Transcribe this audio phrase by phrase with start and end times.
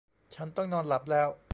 [0.35, 1.27] ฉันต้องนอนหลับแล้ว